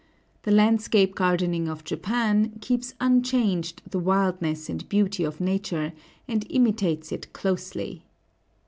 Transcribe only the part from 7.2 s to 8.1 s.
closely.